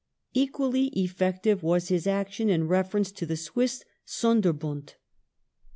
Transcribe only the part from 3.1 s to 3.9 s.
to the Swiss